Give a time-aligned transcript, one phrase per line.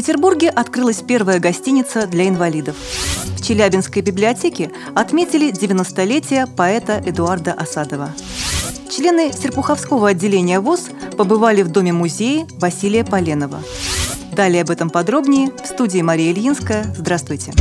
[0.00, 2.74] Петербурге открылась первая гостиница для инвалидов.
[3.36, 8.10] В Челябинской библиотеке отметили 90-летие поэта Эдуарда Осадова.
[8.90, 13.60] Члены Серпуховского отделения ВОЗ побывали в доме-музее Василия Поленова.
[14.32, 16.84] Далее об этом подробнее в студии Мария Ильинская.
[16.96, 17.52] Здравствуйте.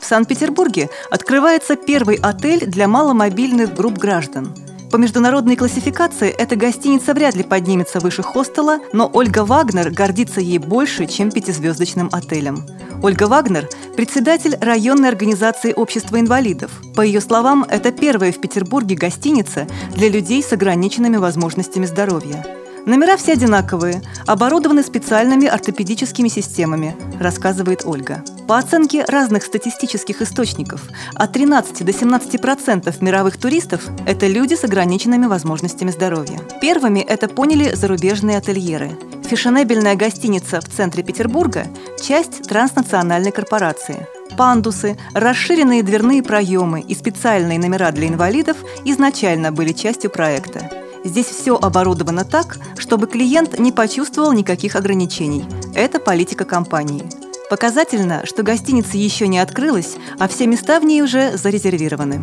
[0.00, 4.54] В Санкт-Петербурге открывается первый отель для маломобильных групп граждан–
[4.90, 10.58] по международной классификации эта гостиница вряд ли поднимется выше хостела, но Ольга Вагнер гордится ей
[10.58, 12.64] больше, чем пятизвездочным отелем.
[13.02, 16.70] Ольга Вагнер– председатель районной организации общества инвалидов.
[16.94, 22.44] По ее словам, это первая в Петербурге гостиница для людей с ограниченными возможностями здоровья.
[22.86, 28.24] Номера все одинаковые, оборудованы специальными ортопедическими системами, рассказывает Ольга.
[28.48, 30.80] По оценке разных статистических источников,
[31.14, 36.40] от 13 до 17% процентов мировых туристов– это люди с ограниченными возможностями здоровья.
[36.58, 38.98] Первыми это поняли зарубежные ательеры.
[39.28, 41.66] Фешенебельная гостиница в центре Петербурга–
[42.02, 44.06] часть транснациональной корпорации–
[44.38, 48.56] пандусы, расширенные дверные проемы и специальные номера для инвалидов
[48.86, 50.70] изначально были частью проекта.
[51.04, 55.44] Здесь все оборудовано так, чтобы клиент не почувствовал никаких ограничений.
[55.74, 57.04] Это политика компании.
[57.50, 62.22] Показательно, что гостиница еще не открылась, а все места в ней уже зарезервированы.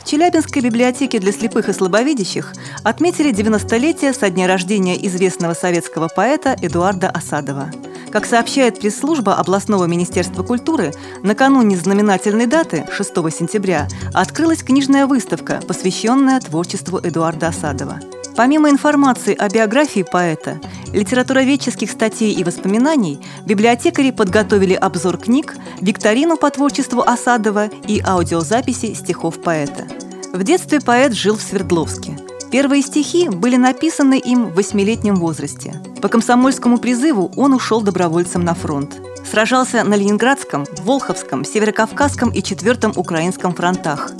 [0.00, 6.56] В Челябинской библиотеке для слепых и слабовидящих отметили 90-летие со дня рождения известного советского поэта
[6.60, 7.70] Эдуарда Осадова–
[8.10, 16.40] как сообщает пресс-служба областного министерства культуры, накануне знаменательной даты, 6 сентября, открылась книжная выставка, посвященная
[16.40, 18.00] творчеству Эдуарда Осадова.
[18.36, 20.60] Помимо информации о биографии поэта,
[20.92, 29.40] литературоведческих статей и воспоминаний, библиотекари подготовили обзор книг, викторину по творчеству Осадова и аудиозаписи стихов
[29.42, 29.86] поэта.
[30.32, 32.18] В детстве поэт жил в Свердловске–
[32.50, 35.82] Первые стихи были написаны им в восьмилетнем возрасте.
[36.00, 38.96] По комсомольскому призыву он ушел добровольцем на фронт.
[39.30, 44.12] Сражался на Ленинградском, Волховском, Северокавказском и Четвертом Украинском фронтах.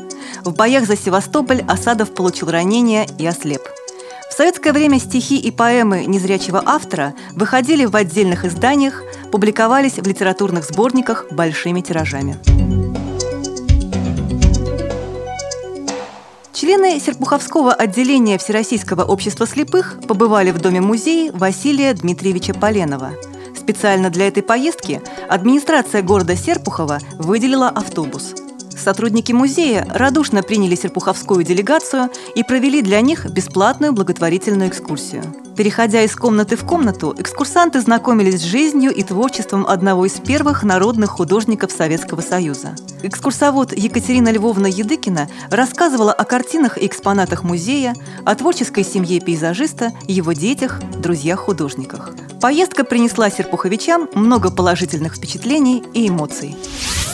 [0.45, 3.63] В боях за Севастополь Осадов получил ранение и ослеп.
[4.39, 11.27] Советское время стихи и поэмы незрячего автора выходили в отдельных изданиях, публиковались в литературных сборниках
[11.33, 12.39] большими тиражами.
[16.53, 23.15] Члены Серпуховского отделения Всероссийского общества слепых побывали в доме-музее Василия Дмитриевича Поленова.
[23.59, 28.35] Специально для этой поездки администрация города Серпухова выделила автобус–
[28.79, 35.25] Сотрудники музея радушно приняли серпуховскую делегацию и провели для них бесплатную благотворительную экскурсию.
[35.57, 41.11] Переходя из комнаты в комнату, экскурсанты знакомились с жизнью и творчеством одного из первых народных
[41.11, 42.77] художников Советского Союза.
[43.03, 50.33] Экскурсовод Екатерина Львовна Едыкина рассказывала о картинах и экспонатах музея, о творческой семье пейзажиста, его
[50.33, 52.13] детях, друзьях-художниках.
[52.41, 56.55] Поездка принесла серпуховичам много положительных впечатлений и эмоций.